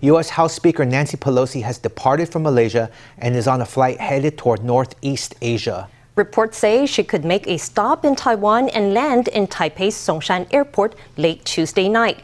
[0.00, 0.28] U.S.
[0.28, 4.62] House Speaker Nancy Pelosi has departed from Malaysia and is on a flight headed toward
[4.62, 5.88] Northeast Asia.
[6.16, 10.94] Reports say she could make a stop in Taiwan and land in Taipei's Songshan Airport
[11.16, 12.22] late Tuesday night.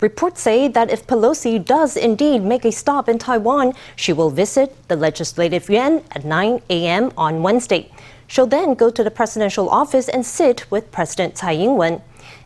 [0.00, 4.76] Reports say that if Pelosi does indeed make a stop in Taiwan, she will visit
[4.86, 7.10] the Legislative Yuan at 9 a.m.
[7.16, 7.90] on Wednesday.
[8.28, 12.00] She'll then go to the presidential office and sit with President Tsai Ing wen.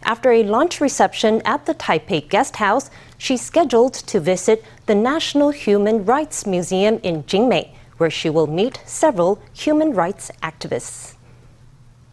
[0.04, 2.88] After a lunch reception at the Taipei Guest House,
[3.22, 8.82] she's scheduled to visit the National Human Rights Museum in Jingmei, where she will meet
[8.84, 11.14] several human rights activists.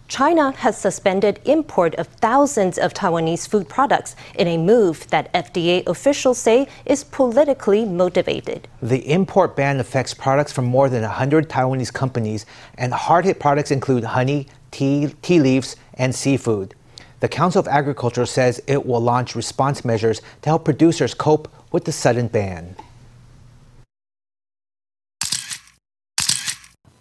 [0.08, 5.84] China has suspended import of thousands of Taiwanese food products in a move that FDA
[5.88, 8.68] officials say is politically motivated.
[8.84, 12.46] The import ban affects products from more than 100 Taiwanese companies,
[12.78, 16.76] and hard hit products include honey, tea, tea leaves, and seafood.
[17.20, 21.84] The Council of Agriculture says it will launch response measures to help producers cope with
[21.86, 22.76] the sudden ban.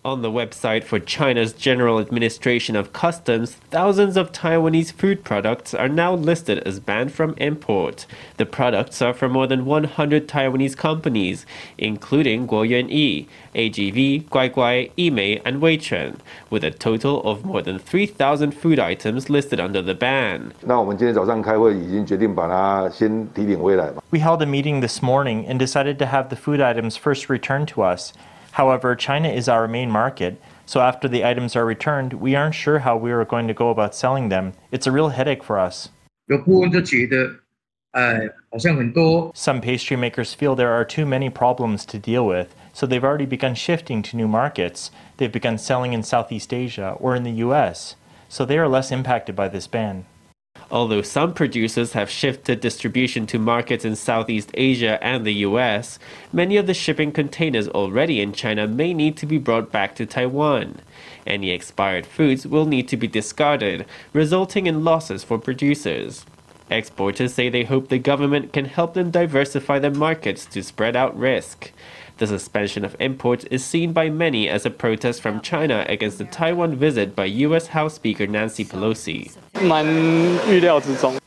[0.08, 5.86] On the website for China's General Administration of Customs, thousands of Taiwanese food products are
[5.86, 8.06] now listed as banned from import.
[8.38, 11.44] The products are from more than 100 Taiwanese companies,
[11.76, 17.78] including Guoyuan Yi, AGV, Guai Guai, Yimei, and Weichuan, with a total of more than
[17.78, 20.54] 3,000 food items listed under the ban.
[24.10, 27.68] We held a meeting this morning and decided to have the food items first returned
[27.68, 28.14] to us.
[28.58, 32.80] However, China is our main market, so after the items are returned, we aren't sure
[32.80, 34.52] how we are going to go about selling them.
[34.72, 35.90] It's a real headache for us.
[39.32, 43.26] Some pastry makers feel there are too many problems to deal with, so they've already
[43.26, 44.90] begun shifting to new markets.
[45.18, 47.94] They've begun selling in Southeast Asia or in the US,
[48.28, 50.04] so they are less impacted by this ban.
[50.70, 55.98] Although some producers have shifted distribution to markets in Southeast Asia and the US,
[56.30, 60.04] many of the shipping containers already in China may need to be brought back to
[60.04, 60.80] Taiwan.
[61.26, 66.26] Any expired foods will need to be discarded, resulting in losses for producers.
[66.70, 71.18] Exporters say they hope the government can help them diversify their markets to spread out
[71.18, 71.72] risk.
[72.18, 76.24] The suspension of imports is seen by many as a protest from China against the
[76.24, 77.68] Taiwan visit by U.S.
[77.68, 79.34] House Speaker Nancy Pelosi.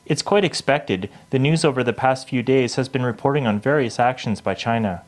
[0.05, 1.09] It's quite expected.
[1.29, 5.03] The news over the past few days has been reporting on various actions by China.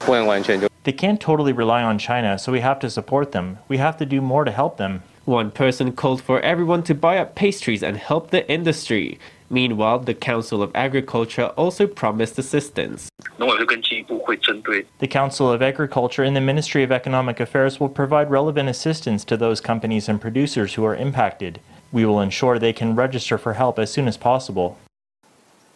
[0.84, 3.60] They can't totally rely on China, so we have to support them.
[3.68, 5.04] We have to do more to help them.
[5.26, 9.18] One person called for everyone to buy up pastries and help the industry.
[9.50, 13.10] Meanwhile, the Council of Agriculture also promised assistance.
[13.38, 19.38] The Council of Agriculture and the Ministry of Economic Affairs will provide relevant assistance to
[19.38, 21.62] those companies and producers who are impacted.
[21.94, 24.78] We will ensure they can register for help as soon as possible.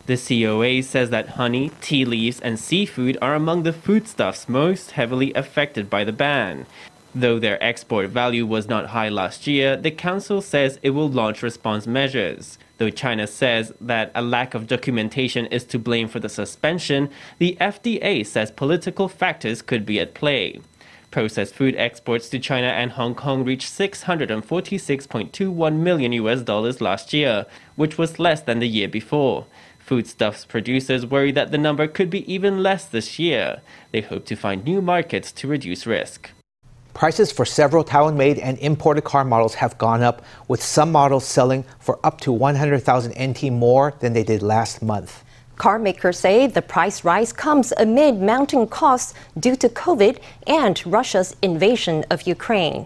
[0.08, 5.34] The COA says that honey, tea leaves, and seafood are among the foodstuffs most heavily
[5.34, 6.66] affected by the ban.
[7.14, 11.44] Though their export value was not high last year, the council says it will launch
[11.44, 12.58] response measures.
[12.78, 17.58] Though China says that a lack of documentation is to blame for the suspension, the
[17.60, 20.62] FDA says political factors could be at play.
[21.10, 27.46] Processed food exports to China and Hong Kong reached 646.21 million US dollars last year,
[27.76, 29.46] which was less than the year before.
[29.80, 33.62] Foodstuffs producers worry that the number could be even less this year.
[33.94, 36.32] They hope to find new markets to reduce risk.
[36.94, 41.26] Prices for several Taiwan made and imported car models have gone up, with some models
[41.26, 45.24] selling for up to 100,000 NT more than they did last month.
[45.58, 51.36] Car makers say the price rise comes amid mounting costs due to COVID and Russia's
[51.42, 52.86] invasion of Ukraine.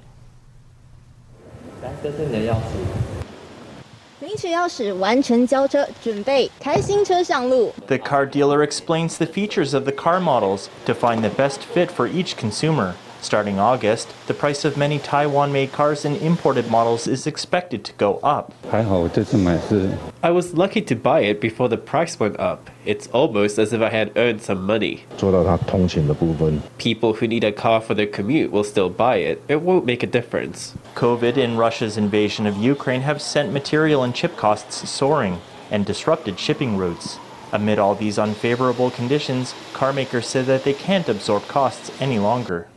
[7.87, 11.91] The car dealer explains the features of the car models to find the best fit
[11.91, 12.95] for each consumer.
[13.21, 17.93] Starting August, the price of many Taiwan made cars and imported models is expected to
[17.93, 18.51] go up.
[20.23, 22.71] I was lucky to buy it before the price went up.
[22.83, 25.03] It's almost as if I had earned some money.
[26.79, 29.43] People who need a car for their commute will still buy it.
[29.47, 30.73] It won't make a difference.
[30.95, 36.39] COVID and Russia's invasion of Ukraine have sent material and chip costs soaring and disrupted
[36.39, 37.19] shipping routes.
[37.53, 42.67] Amid all these unfavorable conditions, carmakers say that they can't absorb costs any longer.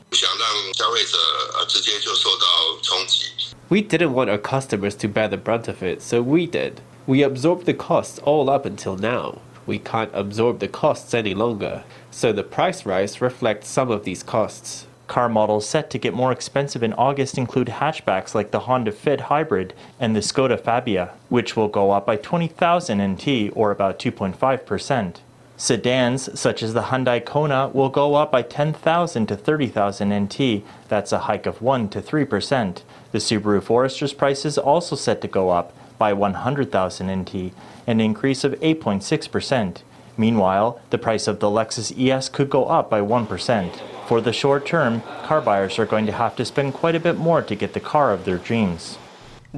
[3.69, 6.81] We didn't want our customers to bear the brunt of it, so we did.
[7.07, 9.41] We absorbed the costs all up until now.
[9.67, 14.23] We can't absorb the costs any longer, so the price rise reflects some of these
[14.23, 14.87] costs.
[15.07, 19.23] Car models set to get more expensive in August include hatchbacks like the Honda Fit
[19.23, 25.17] Hybrid and the Skoda Fabia, which will go up by 20,000 NT or about 2.5%.
[25.57, 30.65] Sedans, such as the Hyundai Kona, will go up by 10,000 to 30,000 NT.
[30.89, 32.83] That's a hike of 1 to 3%.
[33.13, 37.53] The Subaru Forester's price is also set to go up by 100,000 NT,
[37.87, 39.83] an increase of 8.6%.
[40.17, 43.81] Meanwhile, the price of the Lexus ES could go up by 1%.
[44.09, 47.17] For the short term, car buyers are going to have to spend quite a bit
[47.17, 48.99] more to get the car of their dreams.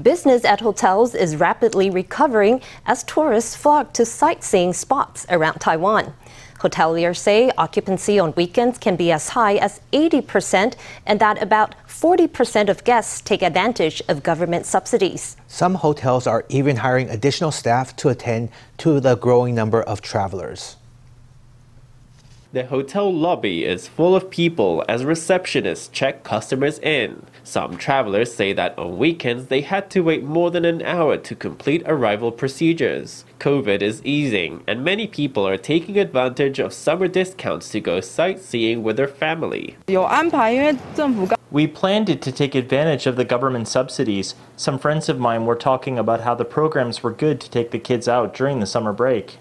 [0.03, 6.13] Business at hotels is rapidly recovering as tourists flock to sightseeing spots around Taiwan.
[6.59, 10.75] Hoteliers say occupancy on weekends can be as high as 80%
[11.07, 15.39] and that about 40% of guests take advantage of government subsidies.
[15.49, 20.77] Some hotels are even hiring additional staff to attend to the growing number of travelers.
[22.53, 27.25] The hotel lobby is full of people as receptionists check customers in.
[27.47, 31.35] Some travelers say that on weekends they had to wait more than an hour to
[31.37, 33.25] complete arrival procedures.
[33.39, 38.83] COVID is easing, and many people are taking advantage of summer discounts to go sightseeing
[38.83, 39.77] with their family.
[41.53, 44.35] We planned it to take advantage of the government subsidies.
[44.57, 47.79] Some friends of mine were talking about how the programs were good to take the
[47.79, 49.39] kids out during the summer break.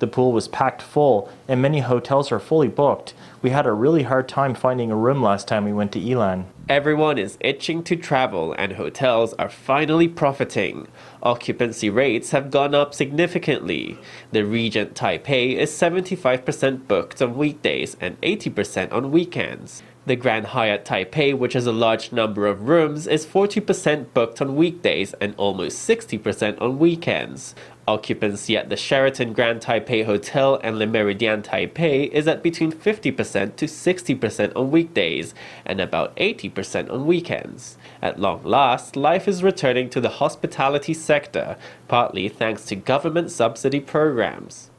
[0.00, 3.14] The pool was packed full, and many hotels are fully booked.
[3.42, 6.46] We had a really hard time finding a room last time we went to Yilan.
[6.68, 10.88] Everyone is itching to travel, and hotels are finally profiting.
[11.22, 13.98] Occupancy rates have gone up significantly.
[14.32, 19.82] The Regent Taipei is 75% booked on weekdays and 80% on weekends.
[20.06, 24.54] The Grand Hyatt Taipei, which has a large number of rooms, is 40% booked on
[24.54, 27.54] weekdays and almost 60% on weekends.
[27.86, 33.56] Occupancy at the Sheraton Grand Taipei Hotel and Le Méridien Taipei is at between 50%
[33.56, 35.34] to 60% on weekdays
[35.66, 37.76] and about 80% on weekends.
[38.00, 41.56] At long last, life is returning to the hospitality sector,
[41.88, 44.70] partly thanks to government subsidy programs.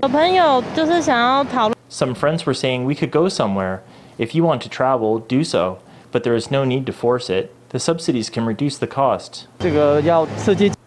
[1.88, 3.84] Some friends were saying we could go somewhere.
[4.18, 5.80] If you want to travel, do so,
[6.12, 7.54] but there is no need to force it.
[7.69, 9.48] The subsidies can reduce the cost.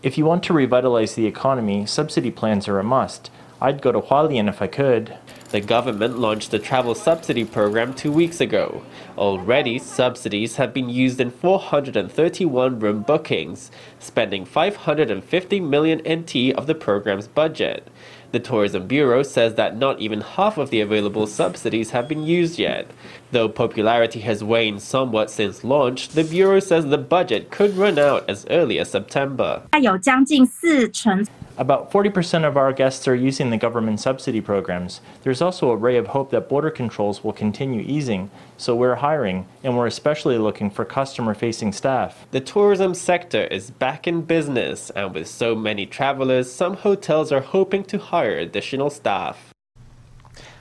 [0.00, 3.32] If you want to revitalize the economy, subsidy plans are a must.
[3.60, 5.16] I'd go to Hualien if I could.
[5.50, 8.84] The government launched the travel subsidy program two weeks ago.
[9.16, 16.76] Already, subsidies have been used in 431 room bookings, spending 550 million NT of the
[16.76, 17.88] program's budget.
[18.30, 22.56] The Tourism Bureau says that not even half of the available subsidies have been used
[22.56, 22.88] yet.
[23.30, 28.28] Though popularity has waned somewhat since launch, the Bureau says the budget could run out
[28.28, 29.62] as early as September.
[31.58, 35.02] About 40% of our guests are using the government subsidy programs.
[35.24, 39.46] There's also a ray of hope that border controls will continue easing, so we're hiring,
[39.62, 42.26] and we're especially looking for customer facing staff.
[42.30, 47.40] The tourism sector is back in business, and with so many travelers, some hotels are
[47.40, 49.52] hoping to hire additional staff.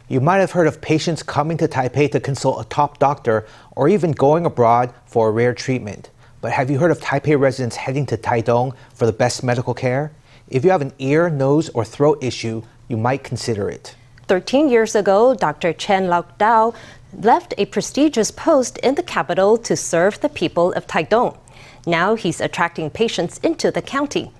[0.09, 3.45] You might have heard of patients coming to Taipei to consult a top doctor
[3.75, 6.11] or even going abroad for a rare treatment.
[6.39, 10.13] But have you heard of Taipei residents heading to Taidong for the best medical care?
[10.47, 13.95] If you have an ear, nose, or throat issue, you might consider it.
[14.29, 15.73] 13 years ago, Dr.
[15.73, 16.73] Chen Lok Dao
[17.13, 21.37] left a prestigious post in the capital to serve the people of Taidong.
[21.85, 24.31] Now he's attracting patients into the county.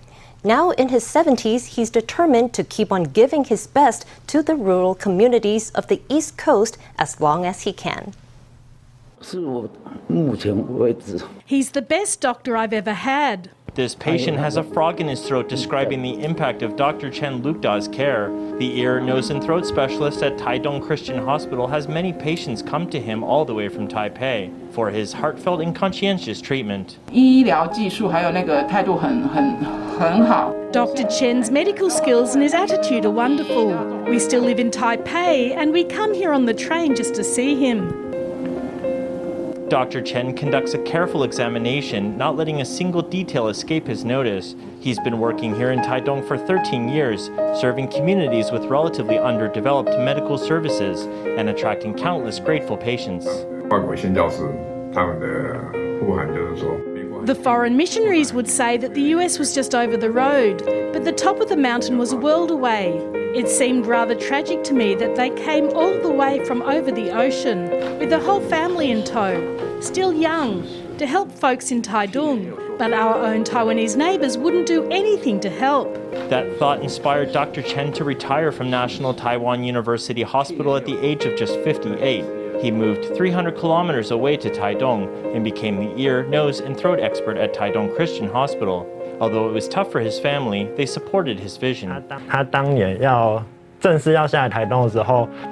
[0.48, 4.96] Now in his 70s, he's determined to keep on giving his best to the rural
[4.96, 8.14] communities of the East Coast as long as he can.
[11.46, 13.50] He's the best doctor I've ever had.
[13.78, 17.12] This patient has a frog in his throat, describing the impact of Dr.
[17.12, 18.30] Chen Lukda's care.
[18.58, 23.00] The ear, nose, and throat specialist at Taidong Christian Hospital has many patients come to
[23.00, 26.98] him all the way from Taipei for his heartfelt and conscientious treatment.
[30.72, 31.08] Dr.
[31.08, 33.78] Chen's medical skills and his attitude are wonderful.
[34.06, 37.56] We still live in Taipei and we come here on the train just to see
[37.56, 38.07] him.
[39.70, 40.02] Dr.
[40.02, 44.56] Chen conducts a careful examination, not letting a single detail escape his notice.
[44.80, 47.26] He's been working here in Taidong for 13 years,
[47.60, 51.02] serving communities with relatively underdeveloped medical services
[51.38, 53.26] and attracting countless grateful patients.
[57.26, 61.12] The foreign missionaries would say that the US was just over the road, but the
[61.12, 63.17] top of the mountain was a world away.
[63.36, 67.12] It seemed rather tragic to me that they came all the way from over the
[67.12, 67.70] ocean,
[68.00, 70.68] with the whole family in tow, still young,
[70.98, 72.78] to help folks in Taidong.
[72.78, 75.94] But our own Taiwanese neighbours wouldn't do anything to help.
[76.30, 77.62] That thought inspired Dr.
[77.62, 82.62] Chen to retire from National Taiwan University Hospital at the age of just 58.
[82.62, 87.38] He moved 300 kilometers away to Taidong and became the ear, nose, and throat expert
[87.38, 88.92] at Taidong Christian Hospital.
[89.20, 91.90] Although it was tough for his family, they supported his vision.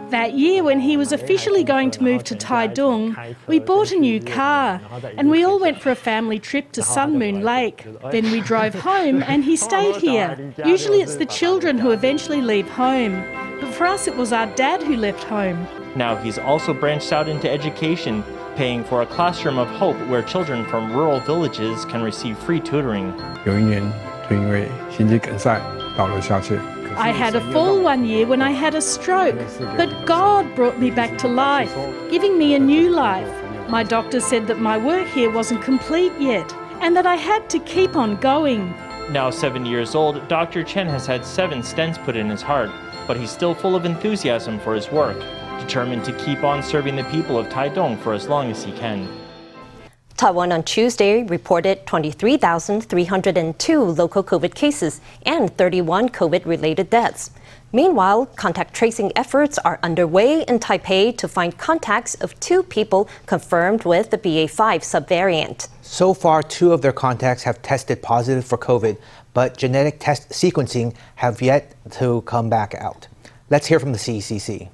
[0.09, 4.19] That year, when he was officially going to move to Taidong, we bought a new
[4.19, 4.81] car
[5.17, 7.85] and we all went for a family trip to Sun Moon Lake.
[8.11, 10.53] Then we drove home and he stayed here.
[10.65, 13.23] Usually it's the children who eventually leave home,
[13.61, 15.67] but for us it was our dad who left home.
[15.95, 18.23] Now he's also branched out into education,
[18.55, 23.13] paying for a classroom of hope where children from rural villages can receive free tutoring.
[26.97, 29.37] I had a fall one year when I had a stroke,
[29.77, 31.73] but God brought me back to life,
[32.09, 33.29] giving me a new life.
[33.69, 37.59] My doctor said that my work here wasn't complete yet and that I had to
[37.59, 38.69] keep on going.
[39.11, 40.63] Now seven years old, Dr.
[40.63, 42.69] Chen has had seven stents put in his heart,
[43.07, 45.17] but he's still full of enthusiasm for his work
[45.65, 49.07] determined to keep on serving the people of Taidong for as long as he can.
[50.15, 57.31] Taiwan on Tuesday reported 23,302 local COVID cases and 31 COVID related deaths.
[57.73, 63.83] Meanwhile, contact tracing efforts are underway in Taipei to find contacts of two people confirmed
[63.83, 65.67] with the BA5 subvariant.
[65.81, 68.97] So far, two of their contacts have tested positive for COVID,
[69.33, 73.09] but genetic test sequencing have yet to come back out.
[73.49, 74.69] Let's hear from the CECC.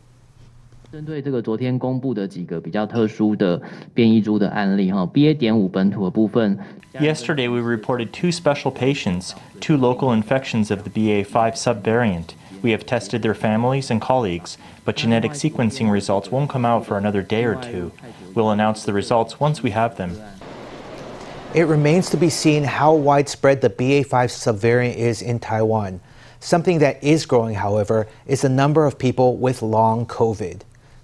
[0.93, 3.61] 针对这个昨天公布的几个比较特殊的
[3.93, 5.37] 变异株的案例，哈，BA.
[5.37, 6.59] 点五本土的部分。
[6.95, 12.35] Yesterday, we reported two special patients, two local infections of the BA5 subvariant.
[12.63, 16.97] We have tested their families and colleagues, but genetic sequencing results won't come out for
[16.97, 17.91] another day or two.
[18.35, 20.13] We'll announce the results once we have them.
[21.53, 26.01] It remains to be seen how widespread the BA5 subvariant is in Taiwan.
[26.41, 30.61] Something that is growing, however, is the number of people with long COVID.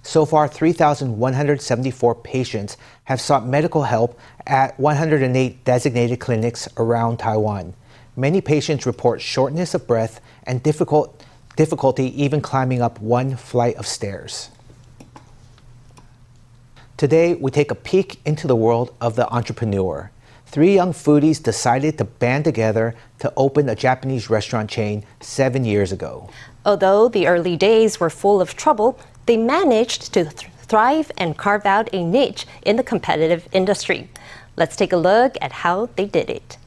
[0.08, 7.74] So far, 3,174 patients have sought medical help at 108 designated clinics around Taiwan.
[8.16, 11.22] Many patients report shortness of breath and difficult,
[11.56, 14.48] difficulty even climbing up one flight of stairs.
[16.96, 20.10] Today, we take a peek into the world of the entrepreneur.
[20.46, 25.92] Three young foodies decided to band together to open a Japanese restaurant chain seven years
[25.92, 26.30] ago.
[26.64, 31.65] Although the early days were full of trouble, they managed to th- thrive and carve
[31.65, 34.09] out a niche in the competitive industry.
[34.55, 36.57] Let's take a look at how they did it.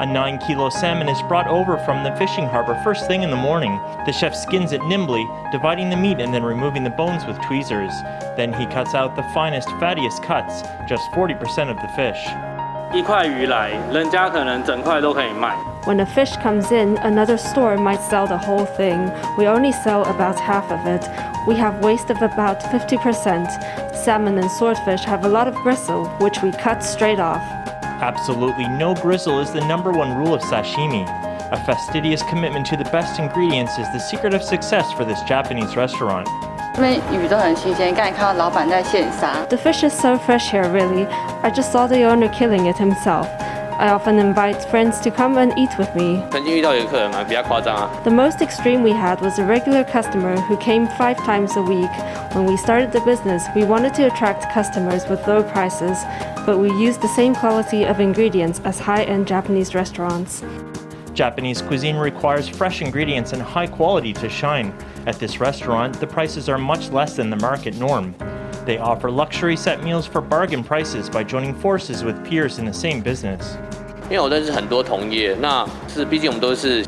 [0.00, 3.36] A 9 kilo salmon is brought over from the fishing harbor first thing in the
[3.36, 3.80] morning.
[4.06, 7.90] The chef skins it nimbly, dividing the meat and then removing the bones with tweezers.
[8.36, 12.20] Then he cuts out the finest, fattiest cuts, just 40% of the fish.
[12.92, 15.56] 一块鱼来，人家可能整块都可以卖。
[15.85, 19.11] when a fish comes in, another store might sell the whole thing.
[19.37, 21.05] We only sell about half of it.
[21.45, 23.93] We have waste of about 50%.
[23.93, 27.41] Salmon and swordfish have a lot of gristle, which we cut straight off.
[28.01, 31.03] Absolutely no gristle is the number one rule of sashimi.
[31.51, 35.75] A fastidious commitment to the best ingredients is the secret of success for this Japanese
[35.75, 36.29] restaurant.
[39.49, 41.07] The fish is so fresh here, really.
[41.07, 43.27] I just saw the owner killing it himself.
[43.78, 46.20] I often invite friends to come and eat with me.
[46.32, 51.62] 曾经遇到有个客人嘛，比较夸张啊， The most extreme we had was a regular customer who came five times a
[51.62, 51.90] week.
[52.32, 56.04] When we started the business, we wanted to attract customers with low prices,
[56.44, 60.42] but we used the same quality of ingredients as high end Japanese restaurants.
[61.14, 64.72] Japanese cuisine requires fresh ingredients and high quality to shine.
[65.06, 68.14] At this restaurant, the prices are much less than the market norm.
[68.65, 72.73] They offer luxury set meals for bargain prices by joining forces with peers in the
[72.73, 73.57] same business.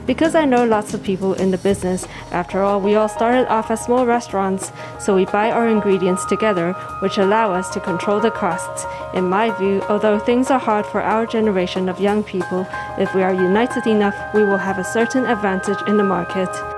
[0.06, 3.72] Because I know lots of people in the business, after all, we all started off
[3.72, 8.32] as small restaurants, so we buy our ingredients together, which allow us to control the
[8.32, 8.86] costs.
[9.14, 12.68] In my view, although things are hard for our generation of young people,
[12.98, 16.75] if we are united enough, we will have a certain advantage in the market.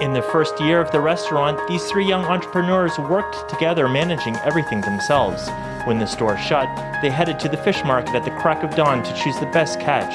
[0.00, 4.80] In the first year of the restaurant, these three young entrepreneurs worked together managing everything
[4.80, 5.48] themselves.
[5.84, 6.68] When the store shut,
[7.00, 9.78] they headed to the fish market at the crack of dawn to choose the best
[9.78, 10.12] catch.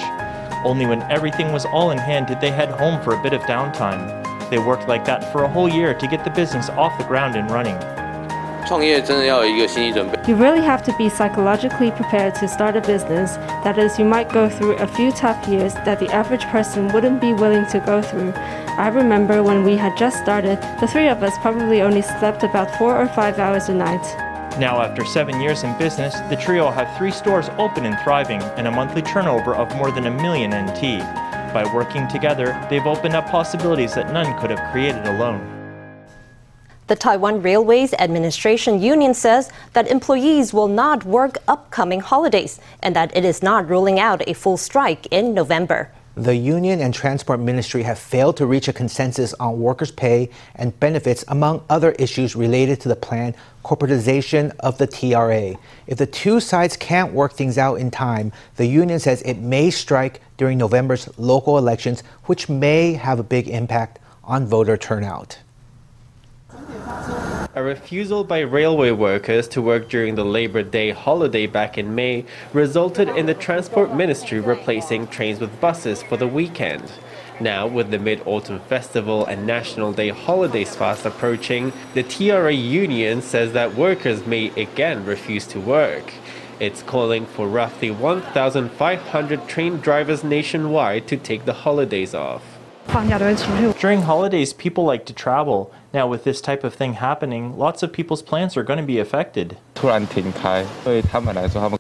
[0.66, 3.42] Only when everything was all in hand did they head home for a bit of
[3.44, 4.50] downtime.
[4.50, 7.38] They worked like that for a whole year to get the business off the ground
[7.38, 7.78] and running.
[8.69, 10.19] 创业真的要有一个心理准备。
[10.27, 13.37] You really have to be psychologically prepared to start a business.
[13.63, 17.21] That is, you might go through a few tough years that the average person wouldn't
[17.21, 18.33] be willing to go through.
[18.79, 22.75] I remember when we had just started, the three of us probably only slept about
[22.77, 24.05] four or five hours a night.
[24.59, 28.69] Now, after seven years in business, the trio have three stores open and thriving and
[28.69, 31.01] a monthly turnover of more than a million NT.
[31.53, 35.58] By working together, they've opened up possibilities that none could have created alone.
[36.90, 43.16] The Taiwan Railways Administration Union says that employees will not work upcoming holidays and that
[43.16, 45.92] it is not ruling out a full strike in November.
[46.16, 50.78] The union and transport ministry have failed to reach a consensus on workers' pay and
[50.80, 55.60] benefits, among other issues related to the planned corporatization of the TRA.
[55.86, 59.70] If the two sides can't work things out in time, the union says it may
[59.70, 65.38] strike during November's local elections, which may have a big impact on voter turnout.
[67.56, 72.26] A refusal by railway workers to work during the Labor Day holiday back in May
[72.54, 76.92] resulted in the Transport Ministry replacing trains with buses for the weekend.
[77.40, 83.22] Now, with the Mid Autumn Festival and National Day holidays fast approaching, the TRA union
[83.22, 86.14] says that workers may again refuse to work.
[86.60, 92.59] It's calling for roughly 1,500 train drivers nationwide to take the holidays off.
[93.80, 95.72] During holidays, people like to travel.
[95.94, 98.98] Now, with this type of thing happening, lots of people's plans are going to be
[98.98, 99.58] affected.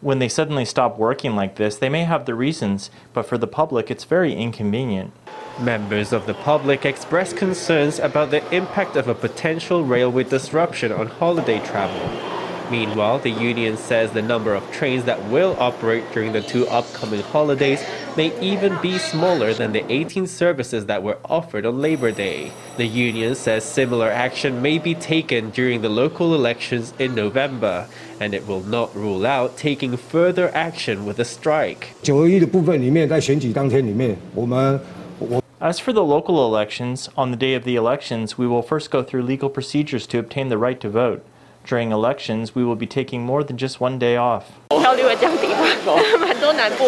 [0.01, 3.47] When they suddenly stop working like this, they may have the reasons, but for the
[3.47, 5.11] public, it's very inconvenient.
[5.59, 11.07] Members of the public expressed concerns about the impact of a potential railway disruption on
[11.07, 12.38] holiday travel.
[12.69, 17.21] Meanwhile, the union says the number of trains that will operate during the two upcoming
[17.21, 17.83] holidays
[18.15, 22.51] may even be smaller than the 18 services that were offered on Labor Day.
[22.77, 27.87] The union says similar action may be taken during the local elections in November,
[28.19, 31.95] and it will not rule out taking further action with a strike.
[35.61, 39.03] As for the local elections, on the day of the elections, we will first go
[39.03, 41.25] through legal procedures to obtain the right to vote.
[41.69, 44.53] During elections, we will be taking more than just one day off.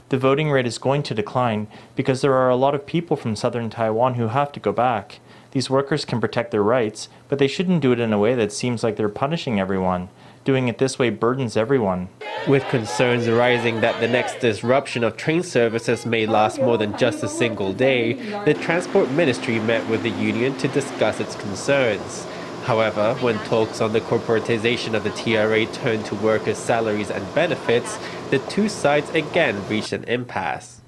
[0.09, 3.35] The voting rate is going to decline because there are a lot of people from
[3.35, 5.19] southern Taiwan who have to go back.
[5.51, 8.51] These workers can protect their rights, but they shouldn't do it in a way that
[8.51, 10.09] seems like they're punishing everyone.
[10.45, 12.09] Doing it this way burdens everyone.
[12.47, 17.21] With concerns arising that the next disruption of train services may last more than just
[17.21, 18.13] a single day,
[18.45, 22.25] the Transport Ministry met with the union to discuss its concerns.
[22.63, 27.97] However, when talks on the corporatization of the TRA turned to workers' salaries and benefits,
[28.30, 30.82] the two sides again reached an impasse.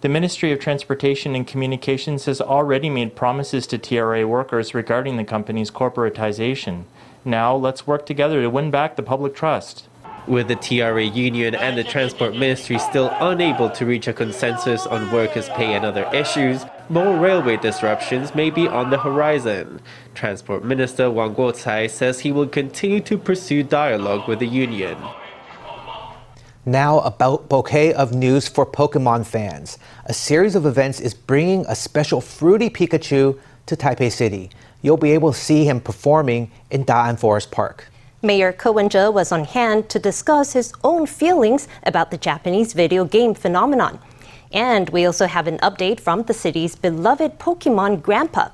[0.00, 5.24] The Ministry of Transportation and Communications has already made promises to TRA workers regarding the
[5.24, 6.84] company's corporatization.
[7.24, 9.86] Now, let's work together to win back the public trust.
[10.26, 15.10] With the TRA union and the Transport Ministry still unable to reach a consensus on
[15.10, 19.80] workers' pay and other issues, more railway disruptions may be on the horizon.
[20.14, 24.96] Transport Minister Wang Guocai says he will continue to pursue dialogue with the union.
[26.64, 29.78] Now, a bouquet of news for Pokemon fans.
[30.06, 34.50] A series of events is bringing a special fruity Pikachu to Taipei City.
[34.82, 37.86] You'll be able to see him performing in Da'an Forest Park.
[38.20, 43.04] Mayor Ko Wen-je was on hand to discuss his own feelings about the Japanese video
[43.04, 44.00] game phenomenon.
[44.52, 48.48] And we also have an update from the city's beloved Pokemon grandpa.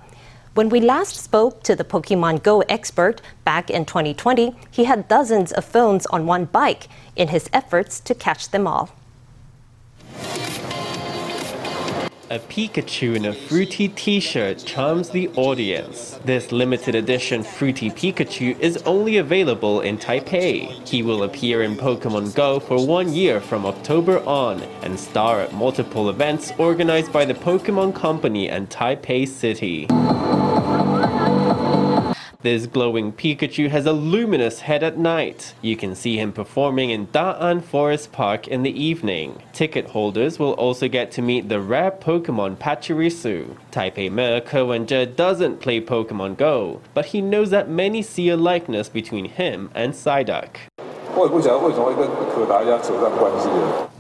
[0.55, 5.53] When we last spoke to the Pokemon Go expert back in 2020, he had dozens
[5.53, 8.91] of phones on one bike in his efforts to catch them all.
[12.31, 16.19] A Pikachu in a fruity t-shirt charms the audience.
[16.25, 20.89] This limited edition fruity Pikachu is only available in Taipei.
[20.89, 25.53] He will appear in Pokemon Go for one year from October on and star at
[25.53, 29.87] multiple events organized by the Pokemon Company and Taipei City.
[32.45, 35.55] This glowing Pikachu has a luminous head at night.
[35.63, 39.41] You can see him performing in Da'an Forest Park in the evening.
[39.55, 43.57] Ticket holders will also get to meet the rare Pokemon Pachirisu.
[43.73, 48.37] Taipei Mayor Ko Wen-je doesn't play Pokemon Go, but he knows that many see a
[48.37, 50.59] likeness between him and Psyduck.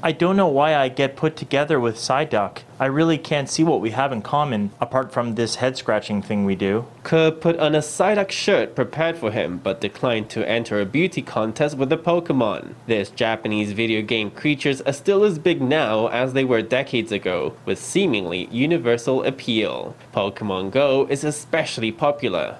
[0.02, 2.58] I don't know why I get put together with Psyduck.
[2.80, 6.44] I really can't see what we have in common, apart from this head scratching thing
[6.44, 6.86] we do.
[7.04, 11.22] Ko put on a Psyduck shirt prepared for him, but declined to enter a beauty
[11.22, 12.74] contest with the Pokemon.
[12.86, 17.54] This Japanese video game creatures are still as big now as they were decades ago,
[17.64, 19.94] with seemingly universal appeal.
[20.12, 22.56] Pokemon Go is especially popular.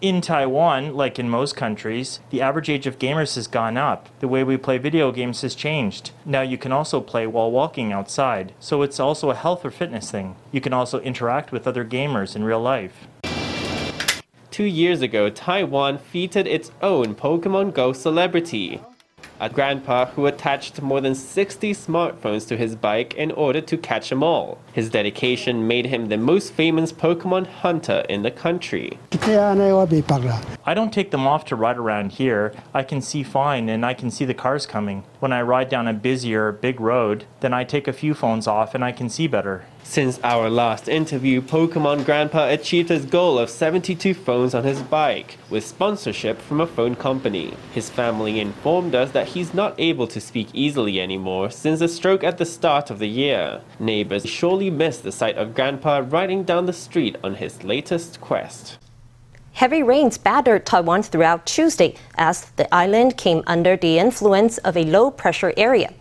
[0.00, 4.08] In Taiwan, like in most countries, the average age of gamers has gone up.
[4.18, 6.10] The way we play video games has changed.
[6.24, 10.10] Now you can also play while walking outside, so it's also a health or fitness
[10.10, 10.36] thing.
[10.50, 13.06] You can also interact with other gamers in real life.
[14.50, 18.80] Two years ago, Taiwan featured its own Pokemon Go celebrity.
[19.42, 24.08] A grandpa who attached more than 60 smartphones to his bike in order to catch
[24.08, 24.56] them all.
[24.72, 29.00] His dedication made him the most famous Pokemon hunter in the country.
[30.64, 32.54] I don't take them off to ride around here.
[32.72, 35.02] I can see fine and I can see the cars coming.
[35.18, 38.76] When I ride down a busier, big road, then I take a few phones off
[38.76, 39.64] and I can see better.
[39.84, 45.36] Since our last interview, Pokemon Grandpa achieved his goal of 72 phones on his bike
[45.50, 47.54] with sponsorship from a phone company.
[47.72, 52.24] His family informed us that he's not able to speak easily anymore since a stroke
[52.24, 53.60] at the start of the year.
[53.78, 58.78] Neighbors surely miss the sight of Grandpa riding down the street on his latest quest.
[59.54, 64.84] Heavy rains battered Taiwan throughout Tuesday as the island came under the influence of a
[64.84, 65.92] low pressure area.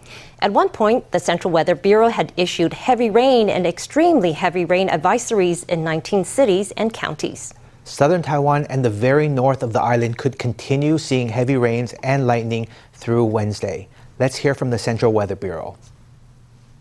[0.44, 4.90] At one point, the Central Weather Bureau had issued heavy rain and extremely heavy rain
[4.90, 7.54] advisories in 19 cities and counties.
[7.84, 12.26] Southern Taiwan and the very north of the island could continue seeing heavy rains and
[12.26, 13.88] lightning through Wednesday.
[14.18, 15.78] Let's hear from the Central Weather Bureau.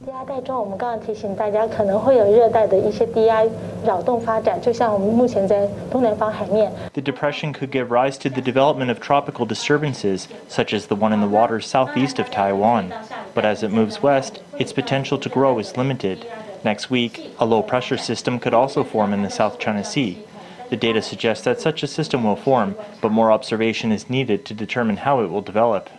[0.06, 3.43] 低压带中，我们刚刚提醒大家，可能会有热带的一些低压
[3.86, 6.71] 扰动发展，就像我们目前在东南方海面。
[6.93, 11.21] The depression could give rise to the development of tropical disturbances, such as the one in
[11.21, 12.91] the waters southeast of Taiwan.
[13.34, 16.25] But as it moves west, its potential to grow is limited.
[16.63, 20.17] Next week, a low pressure system could also form in the South China Sea.
[20.69, 24.54] The data suggests that such a system will form, but more observation is needed to
[24.54, 25.89] determine how it will develop.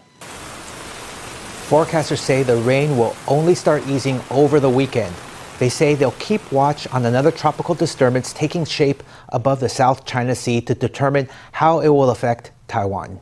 [1.72, 5.16] Forecasters say the rain will only start easing over the weekend.
[5.58, 10.36] They say they'll keep watch on another tropical disturbance taking shape above the South China
[10.36, 13.22] Sea to determine how it will affect Taiwan.